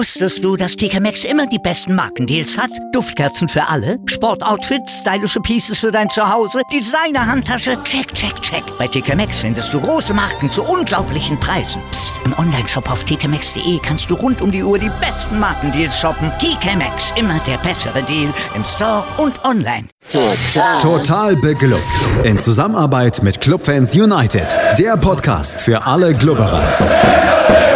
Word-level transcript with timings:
Wusstest 0.00 0.42
du, 0.42 0.56
dass 0.56 0.76
TK 0.76 0.98
Maxx 0.98 1.24
immer 1.24 1.46
die 1.46 1.58
besten 1.58 1.94
Markendeals 1.94 2.56
hat? 2.56 2.70
Duftkerzen 2.94 3.50
für 3.50 3.68
alle, 3.68 3.98
Sportoutfits, 4.06 5.00
stylische 5.00 5.40
Pieces 5.40 5.80
für 5.80 5.92
dein 5.92 6.08
Zuhause, 6.08 6.62
Designer-Handtasche, 6.72 7.76
check, 7.82 8.14
check, 8.14 8.40
check. 8.40 8.62
Bei 8.78 8.88
TK 8.88 9.14
Maxx 9.14 9.40
findest 9.40 9.74
du 9.74 9.78
große 9.78 10.14
Marken 10.14 10.50
zu 10.50 10.62
unglaublichen 10.62 11.38
Preisen. 11.38 11.82
Psst. 11.90 12.14
im 12.24 12.32
Onlineshop 12.38 12.90
auf 12.90 13.04
tkmaxx.de 13.04 13.78
kannst 13.82 14.10
du 14.10 14.14
rund 14.14 14.40
um 14.40 14.50
die 14.50 14.62
Uhr 14.62 14.78
die 14.78 14.90
besten 15.02 15.38
Markendeals 15.38 15.98
shoppen. 15.98 16.32
TK 16.38 16.76
Maxx, 16.76 17.12
immer 17.16 17.38
der 17.46 17.58
bessere 17.58 18.02
Deal 18.02 18.32
im 18.54 18.64
Store 18.64 19.04
und 19.18 19.44
online. 19.44 19.86
Total. 20.10 20.80
Total 20.80 21.36
beglückt. 21.36 21.82
In 22.24 22.38
Zusammenarbeit 22.38 23.22
mit 23.22 23.42
Clubfans 23.42 23.94
United. 23.94 24.48
Der 24.78 24.96
Podcast 24.96 25.60
für 25.60 25.84
alle 25.84 26.14
Glubberer. 26.14 27.69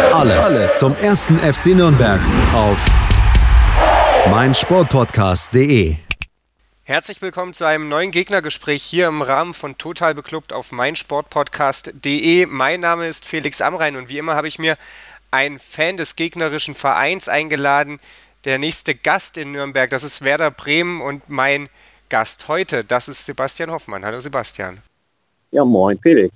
Alles, 0.45 0.61
Alles 0.61 0.77
zum 0.77 0.95
ersten 0.97 1.39
FC 1.39 1.75
Nürnberg 1.75 2.21
auf 2.53 2.85
meinsportpodcast.de. 4.29 5.95
Herzlich 6.83 7.19
willkommen 7.23 7.53
zu 7.53 7.65
einem 7.65 7.89
neuen 7.89 8.11
Gegnergespräch 8.11 8.83
hier 8.83 9.07
im 9.07 9.23
Rahmen 9.23 9.55
von 9.55 9.79
Total 9.79 10.13
Beklubbt 10.13 10.53
auf 10.53 10.71
meinsportpodcast.de. 10.71 12.45
Mein 12.45 12.79
Name 12.81 13.07
ist 13.07 13.25
Felix 13.25 13.59
Amrein 13.59 13.95
und 13.95 14.09
wie 14.09 14.19
immer 14.19 14.35
habe 14.35 14.47
ich 14.47 14.59
mir 14.59 14.77
einen 15.31 15.57
Fan 15.57 15.97
des 15.97 16.15
gegnerischen 16.15 16.75
Vereins 16.75 17.27
eingeladen. 17.27 17.99
Der 18.43 18.59
nächste 18.59 18.93
Gast 18.93 19.39
in 19.39 19.51
Nürnberg, 19.51 19.89
das 19.89 20.03
ist 20.03 20.23
Werder 20.23 20.51
Bremen 20.51 21.01
und 21.01 21.27
mein 21.27 21.69
Gast 22.09 22.47
heute, 22.49 22.83
das 22.83 23.07
ist 23.07 23.25
Sebastian 23.25 23.71
Hoffmann. 23.71 24.05
Hallo 24.05 24.19
Sebastian. 24.19 24.83
Ja, 25.49 25.65
moin 25.65 25.97
Felix. 25.97 26.31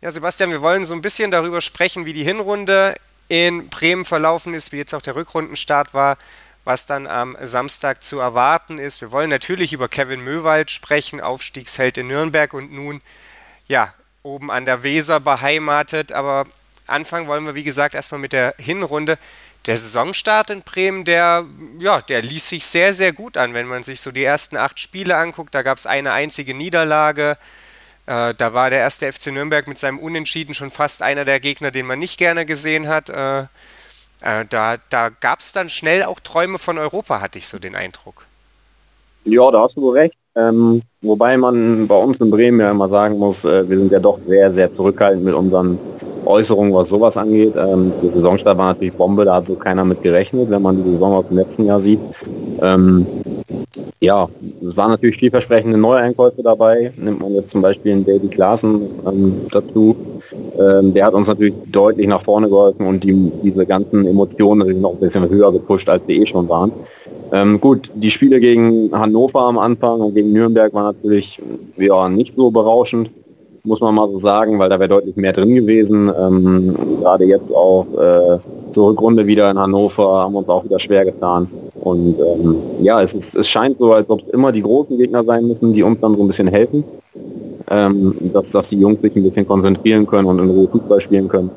Ja, 0.00 0.12
Sebastian, 0.12 0.50
wir 0.50 0.62
wollen 0.62 0.84
so 0.84 0.94
ein 0.94 1.02
bisschen 1.02 1.32
darüber 1.32 1.60
sprechen, 1.60 2.06
wie 2.06 2.12
die 2.12 2.22
Hinrunde 2.22 2.94
in 3.28 3.68
Bremen 3.68 4.04
verlaufen 4.04 4.54
ist, 4.54 4.72
wie 4.72 4.78
jetzt 4.78 4.94
auch 4.94 5.02
der 5.02 5.16
Rückrundenstart 5.16 5.94
war, 5.94 6.18
was 6.64 6.86
dann 6.86 7.06
am 7.06 7.36
Samstag 7.40 8.02
zu 8.02 8.20
erwarten 8.20 8.78
ist. 8.78 9.00
Wir 9.00 9.10
wollen 9.10 9.30
natürlich 9.30 9.72
über 9.72 9.88
Kevin 9.88 10.20
Möwald 10.20 10.70
sprechen, 10.70 11.20
Aufstiegsheld 11.20 11.98
in 11.98 12.08
Nürnberg 12.08 12.52
und 12.54 12.72
nun, 12.72 13.00
ja, 13.66 13.94
oben 14.22 14.50
an 14.50 14.64
der 14.64 14.82
Weser 14.82 15.18
beheimatet. 15.18 16.12
Aber 16.12 16.44
anfangen 16.86 17.26
wollen 17.26 17.46
wir, 17.46 17.54
wie 17.54 17.64
gesagt, 17.64 17.94
erstmal 17.94 18.20
mit 18.20 18.32
der 18.32 18.54
Hinrunde. 18.58 19.18
Der 19.66 19.76
Saisonstart 19.76 20.50
in 20.50 20.62
Bremen, 20.62 21.04
der, 21.04 21.46
ja, 21.78 22.00
der 22.00 22.22
ließ 22.22 22.48
sich 22.48 22.66
sehr, 22.66 22.92
sehr 22.92 23.12
gut 23.12 23.36
an, 23.36 23.54
wenn 23.54 23.66
man 23.66 23.82
sich 23.82 24.00
so 24.00 24.10
die 24.10 24.24
ersten 24.24 24.56
acht 24.56 24.80
Spiele 24.80 25.16
anguckt. 25.16 25.54
Da 25.54 25.62
gab 25.62 25.78
es 25.78 25.86
eine 25.86 26.12
einzige 26.12 26.54
Niederlage. 26.54 27.38
Äh, 28.06 28.34
da 28.34 28.52
war 28.52 28.70
der 28.70 28.80
erste 28.80 29.10
FC 29.12 29.28
Nürnberg 29.28 29.68
mit 29.68 29.78
seinem 29.78 29.98
Unentschieden 29.98 30.54
schon 30.54 30.70
fast 30.70 31.02
einer 31.02 31.24
der 31.24 31.40
Gegner, 31.40 31.70
den 31.70 31.86
man 31.86 31.98
nicht 31.98 32.18
gerne 32.18 32.44
gesehen 32.44 32.88
hat. 32.88 33.10
Äh, 33.10 33.40
äh, 34.22 34.44
da 34.48 34.76
da 34.90 35.08
gab 35.08 35.40
es 35.40 35.52
dann 35.52 35.68
schnell 35.68 36.02
auch 36.02 36.20
Träume 36.20 36.58
von 36.58 36.78
Europa, 36.78 37.20
hatte 37.20 37.38
ich 37.38 37.48
so 37.48 37.58
den 37.58 37.74
Eindruck. 37.74 38.26
Ja, 39.24 39.50
da 39.50 39.62
hast 39.62 39.76
du 39.76 39.90
recht. 39.90 40.14
Ähm, 40.34 40.82
wobei 41.02 41.36
man 41.36 41.86
bei 41.86 41.96
uns 41.96 42.18
in 42.18 42.30
Bremen 42.30 42.60
ja 42.60 42.70
immer 42.70 42.88
sagen 42.88 43.18
muss, 43.18 43.44
äh, 43.44 43.68
wir 43.68 43.76
sind 43.76 43.92
ja 43.92 44.00
doch 44.00 44.18
sehr, 44.26 44.52
sehr 44.52 44.72
zurückhaltend 44.72 45.24
mit 45.24 45.34
unseren 45.34 45.78
Äußerungen, 46.24 46.72
was 46.72 46.88
sowas 46.88 47.16
angeht. 47.16 47.54
Ähm, 47.56 47.92
die 48.02 48.08
Saisonstart 48.08 48.56
war 48.56 48.72
natürlich 48.72 48.94
Bombe, 48.94 49.24
da 49.24 49.34
hat 49.36 49.46
so 49.46 49.54
keiner 49.56 49.84
mit 49.84 50.02
gerechnet, 50.02 50.50
wenn 50.50 50.62
man 50.62 50.82
die 50.82 50.90
Saison 50.90 51.12
aus 51.12 51.28
dem 51.28 51.36
letzten 51.36 51.66
Jahr 51.66 51.80
sieht. 51.80 52.00
Ähm, 52.62 53.06
ja, 54.00 54.28
es 54.66 54.76
waren 54.76 54.90
natürlich 54.90 55.16
vielversprechende 55.16 55.78
Neueinkäufe 55.78 56.42
dabei. 56.42 56.92
Nimmt 56.96 57.20
man 57.20 57.34
jetzt 57.34 57.50
zum 57.50 57.62
Beispiel 57.62 57.92
einen 57.92 58.04
Davy 58.04 58.28
Klaassen 58.28 58.82
ähm, 59.06 59.46
dazu. 59.50 59.96
Ähm, 60.58 60.92
der 60.92 61.06
hat 61.06 61.14
uns 61.14 61.28
natürlich 61.28 61.54
deutlich 61.70 62.06
nach 62.06 62.22
vorne 62.22 62.48
geholfen 62.48 62.86
und 62.86 63.04
die, 63.04 63.30
diese 63.42 63.64
ganzen 63.66 64.06
Emotionen 64.06 64.60
natürlich 64.60 64.82
noch 64.82 64.92
ein 64.92 65.00
bisschen 65.00 65.28
höher 65.28 65.52
gepusht, 65.52 65.88
als 65.88 66.02
sie 66.06 66.20
eh 66.20 66.26
schon 66.26 66.48
waren. 66.48 66.72
Ähm, 67.32 67.60
gut, 67.60 67.90
die 67.94 68.10
Spiele 68.10 68.40
gegen 68.40 68.90
Hannover 68.92 69.40
am 69.40 69.58
Anfang 69.58 70.00
und 70.00 70.14
gegen 70.14 70.32
Nürnberg 70.32 70.74
waren 70.74 70.94
natürlich 70.94 71.40
ja, 71.78 72.08
nicht 72.08 72.34
so 72.34 72.50
berauschend, 72.50 73.10
muss 73.64 73.80
man 73.80 73.94
mal 73.94 74.08
so 74.10 74.18
sagen, 74.18 74.58
weil 74.58 74.68
da 74.68 74.78
wäre 74.78 74.88
deutlich 74.88 75.16
mehr 75.16 75.32
drin 75.32 75.54
gewesen. 75.54 76.10
Ähm, 76.18 76.76
gerade 77.00 77.24
jetzt 77.24 77.54
auch 77.54 77.86
äh, 77.94 78.38
zur 78.74 78.90
Rückrunde 78.90 79.26
wieder 79.26 79.50
in 79.50 79.58
Hannover 79.58 80.22
haben 80.22 80.32
wir 80.32 80.40
uns 80.40 80.48
auch 80.48 80.64
wieder 80.64 80.80
schwer 80.80 81.04
getan. 81.04 81.48
Und 81.82 82.14
ähm, 82.20 82.56
ja, 82.80 83.02
es, 83.02 83.12
ist, 83.12 83.34
es 83.34 83.48
scheint 83.48 83.78
so, 83.78 83.92
als 83.92 84.08
ob 84.08 84.22
es 84.22 84.32
immer 84.32 84.52
die 84.52 84.62
großen 84.62 84.96
Gegner 84.96 85.24
sein 85.24 85.48
müssen, 85.48 85.72
die 85.72 85.82
uns 85.82 86.00
dann 86.00 86.16
so 86.16 86.22
ein 86.22 86.28
bisschen 86.28 86.46
helfen. 86.46 86.84
Ähm, 87.70 88.14
dass, 88.32 88.52
dass 88.52 88.68
die 88.68 88.78
Jungs 88.78 89.00
sich 89.02 89.16
ein 89.16 89.22
bisschen 89.24 89.46
konzentrieren 89.46 90.06
können 90.06 90.28
und 90.28 90.38
in 90.38 90.50
Ruhe 90.50 90.68
Fußball 90.68 91.00
spielen 91.00 91.26
können. 91.26 91.50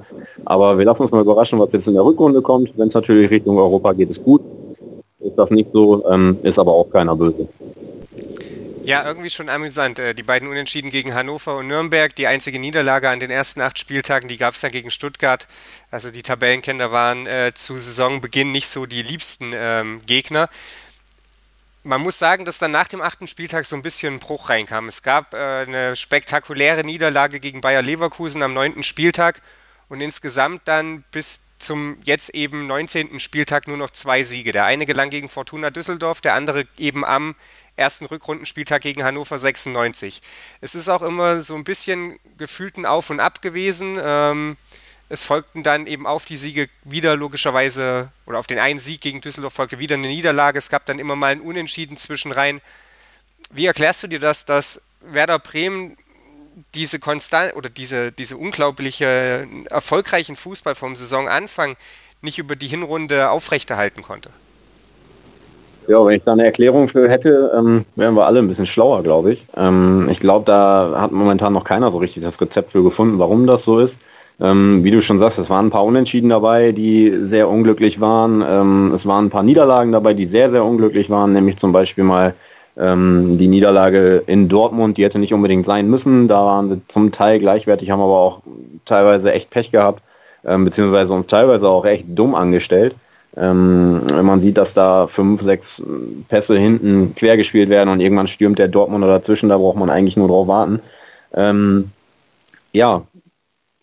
Aber 0.45 0.77
wir 0.77 0.85
lassen 0.85 1.03
uns 1.03 1.11
mal 1.11 1.21
überraschen, 1.21 1.59
was 1.59 1.73
jetzt 1.73 1.87
in 1.87 1.93
der 1.93 2.03
Rückrunde 2.03 2.41
kommt. 2.41 2.71
Wenn 2.75 2.87
es 2.87 2.93
natürlich 2.93 3.29
Richtung 3.29 3.57
Europa 3.57 3.93
geht, 3.93 4.09
ist 4.09 4.23
gut. 4.23 4.41
Ist 5.19 5.37
das 5.37 5.51
nicht 5.51 5.69
so, 5.73 6.03
ähm, 6.09 6.37
ist 6.41 6.57
aber 6.57 6.71
auch 6.71 6.89
keiner 6.89 7.15
böse. 7.15 7.47
Ja, 8.85 9.03
irgendwie 9.03 9.29
schon 9.29 9.49
amüsant. 9.49 9.99
Äh, 9.99 10.13
die 10.13 10.23
beiden 10.23 10.47
Unentschieden 10.47 10.91
gegen 10.91 11.13
Hannover 11.13 11.55
und 11.57 11.67
Nürnberg, 11.67 12.15
die 12.15 12.27
einzige 12.27 12.59
Niederlage 12.59 13.09
an 13.09 13.19
den 13.19 13.31
ersten 13.31 13.61
acht 13.61 13.79
Spieltagen, 13.79 14.27
die 14.27 14.37
gab 14.37 14.53
es 14.53 14.61
ja 14.61 14.69
gegen 14.69 14.91
Stuttgart. 14.91 15.47
Also 15.91 16.11
die 16.11 16.21
Tabellenkenner 16.21 16.91
waren 16.91 17.25
äh, 17.25 17.51
zu 17.55 17.77
Saisonbeginn 17.77 18.51
nicht 18.51 18.67
so 18.67 18.85
die 18.85 19.01
liebsten 19.01 19.51
ähm, 19.55 20.01
Gegner. 20.05 20.49
Man 21.83 22.01
muss 22.01 22.17
sagen, 22.19 22.45
dass 22.45 22.57
dann 22.57 22.71
nach 22.71 22.87
dem 22.87 23.01
achten 23.01 23.27
Spieltag 23.27 23.65
so 23.65 23.75
ein 23.75 23.81
bisschen 23.81 24.15
ein 24.15 24.19
Bruch 24.19 24.49
reinkam. 24.49 24.87
Es 24.87 25.03
gab 25.03 25.33
äh, 25.33 25.37
eine 25.37 25.95
spektakuläre 25.95 26.83
Niederlage 26.83 27.39
gegen 27.39 27.61
Bayer 27.61 27.81
Leverkusen 27.81 28.41
am 28.43 28.53
neunten 28.53 28.83
Spieltag 28.83 29.41
und 29.89 30.01
insgesamt 30.01 30.67
dann 30.67 31.03
bis 31.11 31.41
zum 31.59 31.97
jetzt 32.03 32.29
eben 32.35 32.67
19. 32.67 33.19
Spieltag 33.19 33.67
nur 33.67 33.77
noch 33.77 33.89
zwei 33.89 34.23
Siege. 34.23 34.51
Der 34.51 34.65
eine 34.65 34.85
gelang 34.85 35.09
gegen 35.09 35.29
Fortuna 35.29 35.69
Düsseldorf, 35.69 36.21
der 36.21 36.33
andere 36.33 36.65
eben 36.77 37.05
am 37.05 37.35
ersten 37.75 38.05
Rückrundenspieltag 38.05 38.81
gegen 38.81 39.03
Hannover 39.03 39.37
96. 39.37 40.21
Es 40.61 40.75
ist 40.75 40.89
auch 40.89 41.01
immer 41.01 41.41
so 41.41 41.55
ein 41.55 41.63
bisschen 41.63 42.19
gefühlten 42.37 42.85
Auf 42.85 43.09
und 43.09 43.19
Ab 43.19 43.41
gewesen. 43.41 43.97
Ähm, 44.01 44.57
es 45.07 45.23
folgten 45.23 45.61
dann 45.61 45.85
eben 45.85 46.07
auf 46.07 46.25
die 46.25 46.37
Siege 46.37 46.69
wieder 46.83 47.15
logischerweise, 47.15 48.11
oder 48.25 48.39
auf 48.39 48.47
den 48.47 48.59
einen 48.59 48.79
Sieg 48.79 49.01
gegen 49.01 49.21
Düsseldorf 49.21 49.53
folgte 49.53 49.79
wieder 49.79 49.95
eine 49.95 50.07
Niederlage. 50.07 50.57
Es 50.57 50.69
gab 50.69 50.85
dann 50.85 50.99
immer 50.99 51.15
mal 51.15 51.31
ein 51.31 51.41
Unentschieden 51.41 51.97
zwischenrein. 51.97 52.61
Wie 53.51 53.67
erklärst 53.67 54.01
du 54.03 54.07
dir 54.07 54.19
das, 54.19 54.45
dass 54.45 54.81
Werder 55.01 55.37
Bremen 55.37 55.97
diese 56.73 56.99
konstant 56.99 57.53
oder 57.55 57.69
diese, 57.69 58.11
diese 58.11 58.37
unglaubliche 58.37 59.47
erfolgreichen 59.69 60.35
Fußball 60.35 60.73
vom 60.73 60.95
Saisonanfang 60.95 61.75
nicht 62.21 62.39
über 62.39 62.55
die 62.55 62.67
Hinrunde 62.67 63.29
aufrechterhalten 63.29 64.01
konnte? 64.01 64.31
Ja, 65.87 66.03
wenn 66.05 66.15
ich 66.15 66.23
da 66.23 66.31
eine 66.31 66.45
Erklärung 66.45 66.87
für 66.87 67.09
hätte, 67.09 67.51
ähm, 67.55 67.85
wären 67.95 68.15
wir 68.15 68.25
alle 68.25 68.39
ein 68.39 68.47
bisschen 68.47 68.65
schlauer, 68.65 69.03
glaube 69.03 69.33
ich. 69.33 69.45
Ähm, 69.55 70.07
ich 70.11 70.19
glaube, 70.19 70.45
da 70.45 70.95
hat 70.97 71.11
momentan 71.11 71.53
noch 71.53 71.63
keiner 71.63 71.91
so 71.91 71.99
richtig 71.99 72.23
das 72.23 72.41
Rezept 72.41 72.71
für 72.71 72.83
gefunden, 72.83 73.19
warum 73.19 73.45
das 73.45 73.63
so 73.63 73.79
ist. 73.79 73.99
Ähm, 74.41 74.83
wie 74.83 74.91
du 74.91 75.01
schon 75.01 75.19
sagst, 75.19 75.39
es 75.39 75.49
waren 75.49 75.67
ein 75.67 75.71
paar 75.71 75.85
Unentschieden 75.85 76.29
dabei, 76.29 76.71
die 76.71 77.19
sehr 77.23 77.49
unglücklich 77.49 78.01
waren. 78.01 78.43
Ähm, 78.47 78.93
es 78.95 79.05
waren 79.05 79.25
ein 79.25 79.29
paar 79.29 79.43
Niederlagen 79.43 79.91
dabei, 79.91 80.13
die 80.13 80.25
sehr, 80.25 80.51
sehr 80.51 80.65
unglücklich 80.65 81.09
waren, 81.09 81.33
nämlich 81.33 81.57
zum 81.57 81.71
Beispiel 81.71 82.03
mal 82.03 82.33
ähm, 82.77 83.37
die 83.37 83.47
Niederlage 83.47 84.23
in 84.27 84.49
Dortmund, 84.49 84.97
die 84.97 85.03
hätte 85.03 85.19
nicht 85.19 85.33
unbedingt 85.33 85.65
sein 85.65 85.87
müssen. 85.89 86.27
Da 86.27 86.43
waren 86.43 86.69
wir 86.69 86.81
zum 86.87 87.11
Teil 87.11 87.39
gleichwertig, 87.39 87.91
haben 87.91 88.01
aber 88.01 88.17
auch 88.17 88.41
teilweise 88.85 89.31
echt 89.31 89.49
Pech 89.51 89.71
gehabt, 89.71 90.01
ähm, 90.43 90.65
beziehungsweise 90.65 91.13
uns 91.13 91.27
teilweise 91.27 91.69
auch 91.69 91.85
echt 91.85 92.05
dumm 92.07 92.35
angestellt. 92.35 92.95
Ähm, 93.37 94.01
wenn 94.05 94.25
man 94.25 94.39
sieht, 94.39 94.57
dass 94.57 94.73
da 94.73 95.07
fünf, 95.07 95.41
sechs 95.41 95.81
Pässe 96.29 96.57
hinten 96.57 97.13
quer 97.15 97.35
gespielt 97.35 97.69
werden 97.69 97.89
und 97.89 97.99
irgendwann 97.99 98.27
stürmt 98.27 98.59
der 98.59 98.69
Dortmunder 98.69 99.07
dazwischen, 99.07 99.49
da 99.49 99.57
braucht 99.57 99.77
man 99.77 99.89
eigentlich 99.89 100.15
nur 100.15 100.27
drauf 100.27 100.47
warten. 100.47 100.79
Ähm, 101.33 101.91
ja, 102.71 103.03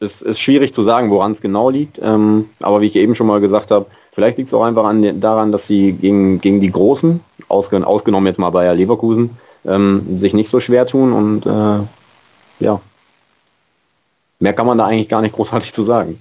es 0.01 0.23
ist 0.23 0.41
schwierig 0.41 0.73
zu 0.73 0.83
sagen, 0.83 1.11
woran 1.11 1.33
es 1.33 1.41
genau 1.41 1.71
liegt, 1.71 2.01
ähm, 2.03 2.47
aber 2.61 2.81
wie 2.81 2.87
ich 2.87 2.97
eben 2.97 3.15
schon 3.15 3.27
mal 3.27 3.41
gesagt 3.41 3.71
habe, 3.71 3.87
vielleicht 4.13 4.39
liegt 4.39 4.49
es 4.49 4.55
auch 4.55 4.65
einfach 4.65 4.85
an, 4.85 5.21
daran, 5.21 5.53
dass 5.53 5.67
sie 5.67 5.93
gegen, 5.93 6.41
gegen 6.41 6.61
die 6.61 6.73
Großen, 6.73 7.21
ausgen, 7.49 7.85
ausgenommen 7.85 8.27
jetzt 8.27 8.39
mal 8.39 8.51
Bayer 8.51 8.75
Leverkusen, 8.75 9.31
ähm, 9.65 10.19
sich 10.19 10.35
nicht 10.35 10.49
so 10.49 10.61
schwer 10.61 10.87
tun 10.87 11.13
und 11.13 11.47
äh, 11.47 12.65
ja, 12.65 12.81
mehr 14.41 14.53
kann 14.55 14.67
man 14.67 14.79
da 14.79 14.87
eigentlich 14.87 15.09
gar 15.09 15.21
nicht 15.21 15.35
großartig 15.35 15.73
zu 15.73 15.83
sagen. 15.83 16.21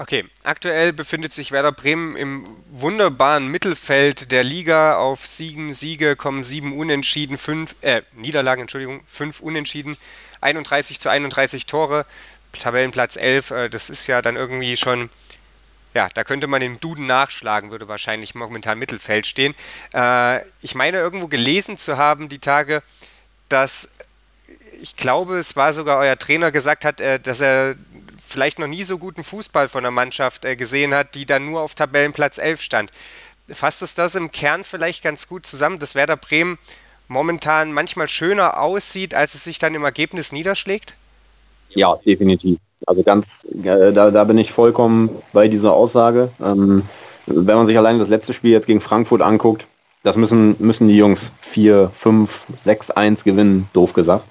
Okay, 0.00 0.24
aktuell 0.44 0.94
befindet 0.94 1.34
sich 1.34 1.52
Werder 1.52 1.72
Bremen 1.72 2.16
im 2.16 2.46
wunderbaren 2.70 3.48
Mittelfeld 3.48 4.32
der 4.32 4.42
Liga. 4.42 4.96
Auf 4.96 5.26
sieben 5.26 5.74
Siege 5.74 6.16
kommen 6.16 6.42
sieben 6.42 6.74
Unentschieden, 6.74 7.36
fünf, 7.36 7.76
äh, 7.82 8.00
Niederlagen, 8.14 8.62
Entschuldigung, 8.62 9.02
fünf 9.06 9.40
Unentschieden, 9.40 9.98
31 10.40 11.00
zu 11.00 11.10
31 11.10 11.66
Tore, 11.66 12.06
Tabellenplatz 12.58 13.16
11. 13.16 13.50
Äh, 13.50 13.68
das 13.68 13.90
ist 13.90 14.06
ja 14.06 14.22
dann 14.22 14.36
irgendwie 14.36 14.74
schon, 14.78 15.10
ja, 15.92 16.08
da 16.14 16.24
könnte 16.24 16.46
man 16.46 16.62
im 16.62 16.80
Duden 16.80 17.04
nachschlagen, 17.04 17.70
würde 17.70 17.86
wahrscheinlich 17.86 18.34
momentan 18.34 18.78
Mittelfeld 18.78 19.26
stehen. 19.26 19.54
Äh, 19.92 20.40
ich 20.62 20.74
meine 20.74 20.96
irgendwo 20.96 21.28
gelesen 21.28 21.76
zu 21.76 21.98
haben 21.98 22.30
die 22.30 22.38
Tage, 22.38 22.82
dass 23.50 23.90
ich 24.80 24.96
glaube, 24.96 25.38
es 25.38 25.56
war 25.56 25.72
sogar 25.74 25.98
euer 25.98 26.16
Trainer 26.16 26.50
gesagt 26.50 26.86
hat, 26.86 27.02
äh, 27.02 27.20
dass 27.20 27.42
er 27.42 27.76
vielleicht 28.30 28.58
noch 28.58 28.66
nie 28.66 28.84
so 28.84 28.98
guten 28.98 29.24
Fußball 29.24 29.68
von 29.68 29.82
der 29.82 29.90
Mannschaft 29.90 30.44
äh, 30.44 30.56
gesehen 30.56 30.94
hat, 30.94 31.14
die 31.14 31.26
dann 31.26 31.46
nur 31.46 31.60
auf 31.60 31.74
Tabellenplatz 31.74 32.38
11 32.38 32.60
stand. 32.60 32.90
Fasst 33.48 33.82
es 33.82 33.94
das 33.94 34.14
im 34.14 34.30
Kern 34.30 34.64
vielleicht 34.64 35.02
ganz 35.02 35.28
gut 35.28 35.44
zusammen, 35.44 35.78
dass 35.78 35.94
Werder 35.94 36.16
Bremen 36.16 36.58
momentan 37.08 37.72
manchmal 37.72 38.08
schöner 38.08 38.60
aussieht, 38.60 39.14
als 39.14 39.34
es 39.34 39.44
sich 39.44 39.58
dann 39.58 39.74
im 39.74 39.84
Ergebnis 39.84 40.32
niederschlägt? 40.32 40.94
Ja, 41.70 41.96
definitiv. 42.06 42.58
Also 42.86 43.02
ganz, 43.02 43.46
äh, 43.62 43.92
da, 43.92 44.10
da 44.10 44.24
bin 44.24 44.38
ich 44.38 44.52
vollkommen 44.52 45.10
bei 45.32 45.48
dieser 45.48 45.72
Aussage. 45.72 46.30
Ähm, 46.42 46.82
wenn 47.26 47.56
man 47.56 47.66
sich 47.66 47.76
alleine 47.76 47.98
das 47.98 48.08
letzte 48.08 48.32
Spiel 48.32 48.52
jetzt 48.52 48.66
gegen 48.66 48.80
Frankfurt 48.80 49.22
anguckt, 49.22 49.66
das 50.02 50.16
müssen, 50.16 50.56
müssen 50.58 50.88
die 50.88 50.96
Jungs 50.96 51.30
4, 51.42 51.90
5, 51.94 52.46
6, 52.62 52.90
1 52.92 53.24
gewinnen, 53.24 53.68
doof 53.72 53.92
gesagt. 53.92 54.24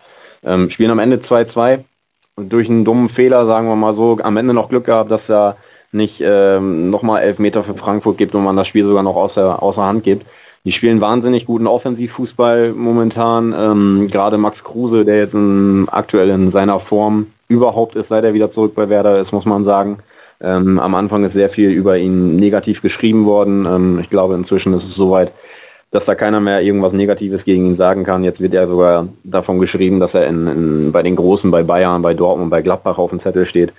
Ähm, 0.43 0.69
spielen 0.69 0.89
am 0.89 0.99
Ende 0.99 1.17
2-2. 1.17 1.83
Durch 2.47 2.69
einen 2.69 2.85
dummen 2.85 3.09
Fehler, 3.09 3.45
sagen 3.45 3.67
wir 3.67 3.75
mal 3.75 3.93
so, 3.93 4.19
am 4.23 4.37
Ende 4.37 4.53
noch 4.53 4.69
Glück 4.69 4.85
gehabt, 4.85 5.11
dass 5.11 5.29
er 5.29 5.57
nicht 5.91 6.21
ähm, 6.23 6.89
nochmal 6.89 7.23
elf 7.23 7.39
Meter 7.39 7.63
für 7.63 7.75
Frankfurt 7.75 8.17
gibt 8.17 8.35
und 8.35 8.43
man 8.43 8.55
das 8.55 8.67
Spiel 8.67 8.85
sogar 8.85 9.03
noch 9.03 9.15
außer, 9.15 9.61
außer 9.61 9.85
Hand 9.85 10.03
gibt. 10.03 10.25
Die 10.65 10.71
spielen 10.71 11.01
wahnsinnig 11.01 11.45
guten 11.45 11.67
Offensivfußball 11.67 12.73
momentan. 12.73 13.55
Ähm, 13.57 14.07
Gerade 14.11 14.37
Max 14.37 14.63
Kruse, 14.63 15.05
der 15.05 15.17
jetzt 15.19 15.33
in, 15.33 15.87
aktuell 15.89 16.29
in 16.29 16.49
seiner 16.49 16.79
Form 16.79 17.27
überhaupt 17.47 17.95
ist, 17.95 18.09
seit 18.09 18.23
er 18.23 18.33
wieder 18.33 18.51
zurück 18.51 18.75
bei 18.75 18.89
Werder 18.89 19.19
ist, 19.19 19.31
muss 19.31 19.45
man 19.45 19.63
sagen. 19.65 19.99
Ähm, 20.41 20.79
am 20.79 20.95
Anfang 20.95 21.23
ist 21.23 21.33
sehr 21.33 21.49
viel 21.49 21.69
über 21.69 21.97
ihn 21.97 22.35
negativ 22.35 22.81
geschrieben 22.81 23.25
worden. 23.25 23.65
Ähm, 23.65 23.99
ich 24.01 24.09
glaube, 24.09 24.35
inzwischen 24.35 24.73
ist 24.73 24.83
es 24.83 24.95
soweit, 24.95 25.31
dass 25.91 26.05
da 26.05 26.15
keiner 26.15 26.39
mehr 26.39 26.61
irgendwas 26.61 26.93
Negatives 26.93 27.45
gegen 27.45 27.65
ihn 27.65 27.75
sagen 27.75 28.03
kann. 28.03 28.23
Jetzt 28.23 28.41
wird 28.41 28.53
ja 28.53 28.67
sogar 28.67 29.07
davon 29.23 29.59
geschrieben, 29.59 29.99
dass 29.99 30.13
er 30.13 30.27
in, 30.27 30.47
in, 30.47 30.91
bei 30.91 31.01
den 31.01 31.15
Großen, 31.15 31.49
bei 31.49 31.63
Bayern, 31.63 32.01
bei 32.01 32.13
Dortmund, 32.13 32.51
bei 32.51 32.61
Gladbach 32.61 32.97
auf 32.97 33.09
dem 33.09 33.19
Zettel 33.19 33.45
steht. 33.45 33.73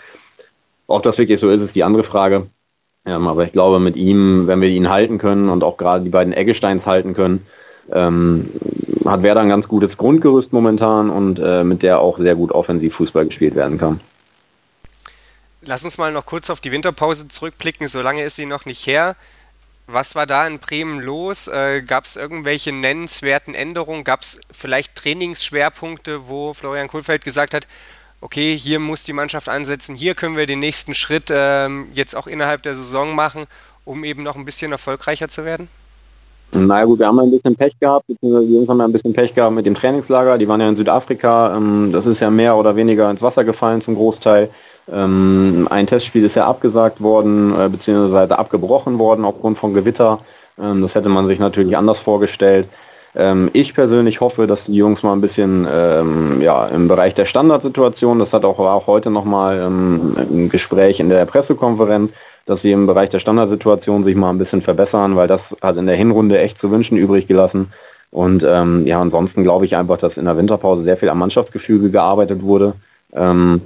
Ob 0.87 1.05
das 1.05 1.19
wirklich 1.19 1.39
so 1.39 1.51
ist, 1.51 1.61
ist 1.61 1.77
die 1.77 1.85
andere 1.85 2.03
Frage. 2.03 2.47
Ähm, 3.07 3.29
aber 3.29 3.45
ich 3.45 3.53
glaube, 3.53 3.79
mit 3.79 3.97
ihm, 3.97 4.47
wenn 4.47 4.61
wir 4.61 4.69
ihn 4.69 4.91
halten 4.91 5.19
können 5.19 5.49
und 5.49 5.63
auch 5.63 5.77
gerade 5.77 6.05
die 6.05 6.11
beiden 6.11 6.33
Eggesteins 6.33 6.87
halten 6.87 7.15
können, 7.15 7.47
ähm, 7.93 8.51
hat 9.05 9.23
Werder 9.23 9.41
ein 9.41 9.49
ganz 9.49 9.69
gutes 9.69 9.97
Grundgerüst 9.97 10.53
momentan 10.53 11.11
und 11.11 11.39
äh, 11.39 11.65
mit 11.65 11.83
der 11.83 12.01
auch 12.01 12.19
sehr 12.19 12.35
gut 12.35 12.53
offensiv 12.53 12.95
Fußball 12.95 13.27
gespielt 13.27 13.55
werden 13.55 13.79
kann. 13.79 14.01
Lass 15.63 15.85
uns 15.85 15.99
mal 15.99 16.13
noch 16.13 16.27
kurz 16.27 16.51
auf 16.51 16.61
die 16.61 16.73
Winterpause 16.73 17.29
zurückblicken. 17.29 17.87
So 17.87 18.01
lange 18.01 18.25
ist 18.25 18.37
sie 18.37 18.47
noch 18.47 18.65
nicht 18.65 18.87
her. 18.87 19.17
Was 19.93 20.15
war 20.15 20.27
da 20.27 20.47
in 20.47 20.61
Bremen 20.61 21.01
los? 21.01 21.49
Äh, 21.49 21.83
Gab 21.83 22.05
es 22.05 22.17
irgendwelche 22.17 22.71
nennenswerten 22.71 23.55
Änderungen? 23.55 24.05
Gab 24.05 24.21
es 24.21 24.41
vielleicht 24.53 24.95
Trainingsschwerpunkte, 24.95 26.29
wo 26.29 26.55
Florian 26.55 26.87
Kohlfeld 26.87 27.25
gesagt 27.25 27.55
hat, 27.55 27.67
okay, 28.21 28.57
hier 28.57 28.79
muss 28.79 29.03
die 29.05 29.13
Mannschaft 29.13 29.49
ansetzen, 29.49 29.97
hier 29.97 30.15
können 30.15 30.37
wir 30.37 30.47
den 30.47 30.61
nächsten 30.61 30.95
Schritt 30.95 31.31
ähm, 31.31 31.89
jetzt 31.93 32.15
auch 32.15 32.27
innerhalb 32.27 32.63
der 32.63 32.75
Saison 32.75 33.15
machen, 33.15 33.47
um 33.85 34.05
eben 34.05 34.23
noch 34.23 34.37
ein 34.37 34.45
bisschen 34.45 34.71
erfolgreicher 34.71 35.29
zu 35.29 35.45
werden? 35.45 35.69
Naja 36.53 36.85
gut, 36.85 36.99
wir 36.99 37.07
haben 37.07 37.19
ein 37.19 37.31
bisschen 37.31 37.57
Pech 37.57 37.79
gehabt, 37.81 38.07
beziehungsweise 38.07 38.47
die 38.47 38.55
Jungs 38.55 38.69
haben 38.69 38.81
ein 38.81 38.93
bisschen 38.93 39.13
Pech 39.13 39.35
gehabt 39.35 39.55
mit 39.55 39.67
dem 39.67 39.75
Trainingslager. 39.75 40.37
Die 40.37 40.49
waren 40.49 40.61
ja 40.61 40.69
in 40.69 40.75
Südafrika. 40.77 41.57
Ähm, 41.57 41.91
das 41.93 42.07
ist 42.07 42.21
ja 42.21 42.31
mehr 42.31 42.57
oder 42.57 42.75
weniger 42.75 43.11
ins 43.11 43.23
Wasser 43.23 43.45
gefallen 43.45 43.81
zum 43.81 43.95
Großteil. 43.95 44.51
Ähm, 44.93 45.69
ein 45.71 45.87
Testspiel 45.87 46.25
ist 46.25 46.37
ja 46.37 46.47
abgesagt 46.47 47.01
worden, 47.01 47.55
äh, 47.59 47.69
beziehungsweise 47.69 48.39
abgebrochen 48.39 48.99
worden 48.99 49.25
aufgrund 49.25 49.59
von 49.59 49.75
Gewitter. 49.75 50.19
Ähm, 50.61 50.83
das 50.83 50.95
hätte 50.95 51.09
man 51.09 51.27
sich 51.27 51.39
natürlich 51.39 51.77
anders 51.77 51.99
vorgestellt. 51.99 52.67
Ähm, 53.15 53.51
ich 53.53 53.75
persönlich 53.75 54.21
hoffe, 54.21 54.47
dass 54.47 54.67
die 54.67 54.75
Jungs 54.75 55.03
mal 55.03 55.13
ein 55.13 55.21
bisschen 55.21 55.67
ähm, 55.73 56.41
ja, 56.41 56.67
im 56.67 56.87
Bereich 56.87 57.15
der 57.15 57.25
Standardsituation, 57.25 58.19
das 58.21 58.33
hat 58.33 58.45
auch, 58.45 58.59
auch 58.59 58.87
heute 58.87 59.11
nochmal 59.11 59.59
ähm, 59.59 60.17
ein 60.17 60.49
Gespräch 60.49 61.01
in 61.01 61.09
der 61.09 61.27
Pressekonferenz, 61.27 62.13
dass 62.47 62.63
sie 62.63 62.73
im 62.73 62.87
Bereich 62.87 63.11
der 63.11 63.19
Standardsituation 63.19 64.05
sich 64.05 64.15
mal 64.15 64.31
ein 64.31 64.39
bisschen 64.39 64.63
verbessern, 64.63 65.17
weil 65.17 65.29
das 65.29 65.57
hat 65.61 65.77
in 65.77 65.87
der 65.87 65.97
Hinrunde 65.97 66.39
echt 66.39 66.59
zu 66.59 66.71
wünschen 66.71 66.97
übrig 66.97 67.27
gelassen. 67.27 67.73
Und 68.13 68.45
ähm, 68.47 68.87
ja, 68.87 69.01
ansonsten 69.01 69.43
glaube 69.43 69.67
ich 69.67 69.77
einfach, 69.77 69.99
dass 69.99 70.17
in 70.17 70.25
der 70.25 70.37
Winterpause 70.37 70.83
sehr 70.83 70.97
viel 70.97 71.09
am 71.09 71.19
Mannschaftsgefüge 71.19 71.91
gearbeitet 71.91 72.43
wurde. 72.43 72.75
Ähm, 73.13 73.63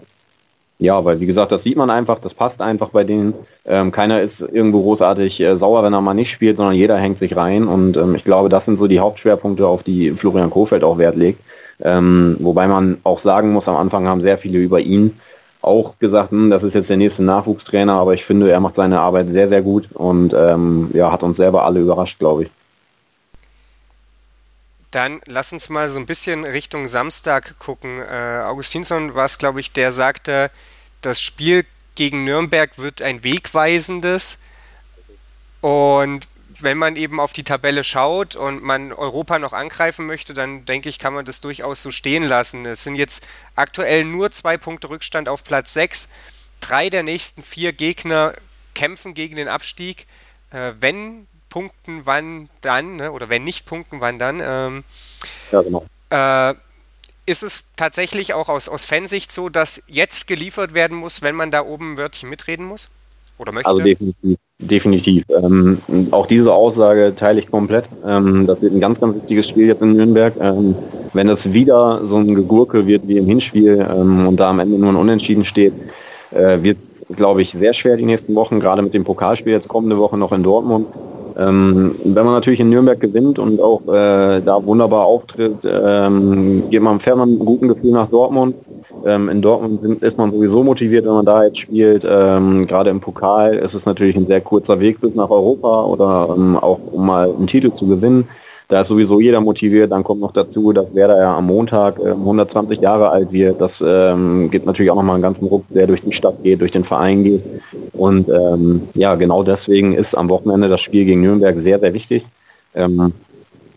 ja, 0.85 1.05
weil 1.05 1.21
wie 1.21 1.27
gesagt, 1.27 1.51
das 1.51 1.63
sieht 1.63 1.77
man 1.77 1.91
einfach, 1.91 2.19
das 2.19 2.35
passt 2.35 2.63
einfach 2.63 2.91
bei 2.91 3.05
denen. 3.05 3.35
Ähm, 3.65 3.91
keiner 3.91 4.21
ist 4.21 4.41
irgendwo 4.41 4.83
großartig 4.83 5.41
äh, 5.41 5.57
sauer, 5.57 5.83
wenn 5.83 5.93
er 5.93 6.01
mal 6.01 6.15
nicht 6.15 6.31
spielt, 6.31 6.59
sondern 6.59 6.75
jeder 6.75 6.97
hängt 6.97 7.19
sich 7.19 7.37
rein. 7.37 7.67
Und 7.67 7.97
ähm, 7.97 8.15
ich 8.15 8.25
glaube, 8.25 8.49
das 8.49 8.67
sind 8.67 8.77
so 8.77 8.87
die 8.87 9.01
Hauptschwerpunkte, 9.01 9.67
auf 9.67 9.83
die 9.83 10.13
Florian 10.13 10.51
Kofeld 10.51 10.85
auch 10.85 10.99
Wert 10.99 11.17
legt. 11.17 11.41
Ähm, 11.83 12.37
wobei 12.39 12.69
man 12.69 12.99
auch 13.03 13.19
sagen 13.19 13.53
muss, 13.53 13.69
am 13.69 13.77
Anfang 13.77 14.07
haben 14.07 14.23
sehr 14.23 14.39
viele 14.39 14.59
über 14.59 14.81
ihn 14.81 15.19
auch 15.65 15.99
gesagt, 15.99 16.31
hm, 16.31 16.51
das 16.51 16.63
ist 16.63 16.75
jetzt 16.75 16.91
der 16.91 16.97
nächste 16.97 17.23
Nachwuchstrainer, 17.25 17.95
aber 17.95 18.15
ich 18.15 18.25
finde, 18.25 18.51
er 18.51 18.61
macht 18.61 18.77
seine 18.77 19.01
Arbeit 19.01 19.31
sehr, 19.31 19.49
sehr 19.49 19.63
gut 19.63 19.89
und 19.95 20.35
ähm, 20.35 20.91
ja, 20.93 21.11
hat 21.11 21.23
uns 21.23 21.39
selber 21.39 21.65
alle 21.65 21.81
überrascht, 21.81 22.19
glaube 22.19 22.45
ich. 22.45 22.51
Dann 24.91 25.21
lass 25.27 25.53
uns 25.53 25.71
mal 25.71 25.89
so 25.89 25.99
ein 25.99 26.07
bisschen 26.07 26.45
Richtung 26.45 26.87
Samstag 26.87 27.59
gucken. 27.59 28.01
Äh, 28.01 28.43
Augustinsson 28.45 29.15
war 29.15 29.25
es, 29.25 29.39
glaube 29.39 29.59
ich, 29.59 29.73
der 29.73 29.91
sagte, 29.91 30.51
das 31.05 31.21
Spiel 31.21 31.65
gegen 31.95 32.25
Nürnberg 32.25 32.79
wird 32.79 33.03
ein 33.03 33.23
wegweisendes. 33.23 34.39
Und 35.61 36.29
wenn 36.61 36.79
man 36.79 36.97
eben 36.97 37.21
auf 37.21 37.33
die 37.33 37.45
Tabelle 37.45 37.85
schaut 37.85 38.37
und 38.37 38.63
man 38.63 38.93
Europa 38.93 39.39
noch 39.39 39.53
angreifen 39.53 40.07
möchte, 40.07 40.35
dann 40.35 40.65
denke 40.65 40.89
ich, 40.89 40.99
kann 40.99 41.15
man 41.15 41.25
das 41.25 41.41
durchaus 41.41 41.83
so 41.83 41.91
stehen 41.91 42.25
lassen. 42.25 42.65
Es 42.67 42.85
sind 42.85 42.95
jetzt 42.95 43.27
aktuell 43.57 44.05
nur 44.05 44.31
zwei 44.31 44.57
Punkte 44.57 44.91
Rückstand 44.91 45.29
auf 45.29 45.45
Platz 45.45 45.73
6. 45.75 46.09
Drei 46.61 46.91
der 46.91 47.03
nächsten 47.03 47.43
vier 47.43 47.73
Gegner 47.73 48.35
kämpfen 48.75 49.15
gegen 49.15 49.37
den 49.37 49.49
Abstieg. 49.49 50.07
Äh, 50.51 50.73
wenn 50.81 51.27
punkten, 51.49 52.05
wann 52.05 52.49
dann, 52.63 52.97
ne? 52.97 53.13
oder 53.13 53.29
wenn 53.29 53.45
nicht 53.45 53.67
punkten, 53.67 54.01
wann 54.01 54.19
dann. 54.19 54.41
Ähm, 54.45 54.85
ja, 55.53 55.63
genau. 55.63 55.85
Äh, 56.11 56.55
ist 57.27 57.43
es 57.43 57.65
tatsächlich 57.77 58.35
auch 58.35 58.49
aus, 58.49 58.69
aus 58.69 58.85
Fansicht 58.85 59.33
so, 59.33 59.49
dass 59.49 59.83
jetzt 59.87 60.27
geliefert 60.27 60.75
werden 60.75 60.99
muss, 60.99 61.23
wenn 61.23 61.35
man 61.35 61.51
da 61.51 61.65
oben 61.65 61.93
ein 61.93 61.99
Wörtchen 61.99 62.29
mitreden 62.29 62.67
muss? 62.67 62.91
Oder 63.39 63.53
möchte? 63.53 63.69
Also 63.69 63.83
definitiv. 63.83 64.39
definitiv. 64.59 65.25
Ähm, 65.43 65.79
auch 66.13 66.27
diese 66.27 66.53
Aussage 66.53 67.15
teile 67.17 67.41
ich 67.41 67.51
komplett. 67.51 67.87
Ähm, 68.07 68.47
das 68.47 68.63
wird 68.63 68.75
ein 68.75 68.81
ganz, 68.81 69.01
ganz 69.01 69.17
wichtiges 69.17 69.49
Spiel 69.49 69.67
jetzt 69.67 69.83
in 69.83 69.95
Nürnberg. 69.95 70.35
Ähm, 70.41 70.77
wenn 71.13 71.29
es 71.29 71.53
wieder 71.53 72.07
so 72.07 72.17
ein 72.17 72.35
Gegurke 72.35 72.87
wird 72.87 73.09
wie 73.09 73.19
im 73.19 73.27
Hinspiel 73.27 73.87
ähm, 73.91 74.29
und 74.29 74.39
da 74.39 74.51
am 74.51 74.61
Ende 74.61 74.79
nur 74.79 74.91
ein 74.91 74.97
Unentschieden 74.97 75.45
steht, 75.45 75.73
äh, 76.31 76.63
wird 76.63 76.79
glaube 77.17 77.43
ich, 77.43 77.53
sehr 77.53 77.75
schwer 77.75 77.97
die 77.97 78.05
nächsten 78.05 78.35
Wochen, 78.35 78.61
gerade 78.61 78.83
mit 78.83 78.95
dem 78.95 79.05
Pokalspiel 79.05 79.53
jetzt 79.53 79.69
kommende 79.69 79.99
Woche 79.99 80.17
noch 80.17 80.33
in 80.33 80.43
Dortmund. 80.43 80.87
Ähm, 81.37 81.95
wenn 82.05 82.25
man 82.25 82.35
natürlich 82.35 82.61
in 82.61 82.71
Nürnberg 82.71 83.01
gewinnt 83.01 83.39
und 83.39 83.61
auch 83.61 83.83
äh, 83.89 84.41
da 84.41 84.65
wunderbar 84.65 85.05
auftritt, 85.05 85.59
ähm, 85.65 86.65
geht 86.71 86.83
man, 86.83 87.01
fährt 87.01 87.17
mit 87.17 87.27
einem 87.27 87.39
guten 87.41 87.69
Gefühl 87.69 87.93
nach 87.93 88.09
Dortmund. 88.09 88.55
Ähm, 89.05 89.29
in 89.29 89.43
Dortmund 89.43 90.03
ist 90.03 90.17
man 90.17 90.31
sowieso 90.31 90.63
motiviert, 90.63 91.05
wenn 91.05 91.13
man 91.13 91.27
da 91.27 91.45
jetzt 91.45 91.59
spielt. 91.59 92.07
Ähm, 92.09 92.67
gerade 92.67 92.91
im 92.91 93.01
Pokal 93.01 93.55
ist 93.55 93.75
es 93.75 93.85
natürlich 93.85 94.17
ein 94.17 94.27
sehr 94.27 94.41
kurzer 94.41 94.79
Weg 94.79 95.01
bis 95.01 95.15
nach 95.15 95.31
Europa 95.31 95.85
oder 95.85 96.35
ähm, 96.37 96.57
auch 96.57 96.79
um 96.93 97.07
mal 97.07 97.31
einen 97.37 97.47
Titel 97.47 97.73
zu 97.73 97.87
gewinnen. 97.87 98.29
Da 98.69 98.81
ist 98.81 98.89
sowieso 98.89 99.21
jeder 99.21 99.41
motiviert. 99.41 99.93
Dann 99.93 100.03
kommt 100.03 100.21
noch 100.21 100.33
dazu, 100.33 100.73
dass 100.73 100.95
Werder 100.95 101.19
ja 101.19 101.37
am 101.37 101.47
Montag 101.47 101.99
äh, 101.99 102.11
120 102.11 102.81
Jahre 102.81 103.11
alt 103.11 103.31
wird. 103.31 103.61
Das 103.61 103.83
ähm, 103.87 104.51
gibt 104.51 104.67
natürlich 104.67 104.91
auch 104.91 104.97
nochmal 104.97 105.15
einen 105.15 105.23
ganzen 105.23 105.47
Ruck, 105.47 105.65
der 105.69 105.87
durch 105.87 106.03
die 106.03 106.13
Stadt 106.13 106.43
geht, 106.43 106.61
durch 106.61 106.73
den 106.73 106.85
Verein 106.85 107.25
geht. 107.25 107.43
Und 107.93 108.29
ähm, 108.29 108.83
ja, 108.95 109.15
genau 109.17 109.43
deswegen 109.43 109.95
ist 109.95 110.15
am 110.15 110.29
Wochenende 110.31 110.69
das 110.69 110.81
Spiel 110.81 111.05
gegen 111.05 111.21
Nürnberg 111.21 111.59
sehr, 111.61 111.79
sehr 111.79 111.93
wichtig. 111.93 112.25
Ähm, 112.75 113.13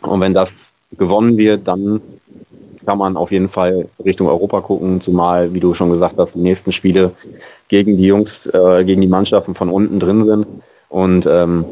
und 0.02 0.22
wenn 0.22 0.34
das 0.34 0.72
gewonnen 0.98 1.38
wird, 1.38 1.68
dann 1.68 2.02
kann 2.86 2.98
man 2.98 3.18
auf 3.18 3.34
jeden 3.34 3.50
Fall 3.50 3.90
Richtung 4.06 4.28
Europa 4.28 4.62
gucken, 4.62 5.02
zumal, 5.02 5.54
wie 5.54 5.60
du 5.60 5.74
schon 5.74 5.92
gesagt 5.92 6.16
hast, 6.18 6.36
die 6.36 6.40
nächsten 6.40 6.72
Spiele 6.72 7.12
gegen 7.68 7.98
die 7.98 8.06
Jungs, 8.06 8.46
äh, 8.46 8.86
gegen 8.86 9.02
die 9.02 9.08
Mannschaften 9.08 9.56
von 9.56 9.70
unten 9.70 10.00
drin 10.00 10.24
sind. 10.24 10.48
Und 10.88 11.28
ähm, 11.30 11.66